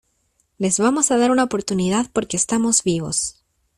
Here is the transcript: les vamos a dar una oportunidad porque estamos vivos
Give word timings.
les 0.63 0.75
vamos 0.79 1.11
a 1.11 1.17
dar 1.17 1.29
una 1.29 1.43
oportunidad 1.43 2.09
porque 2.11 2.35
estamos 2.35 2.81
vivos 2.83 3.45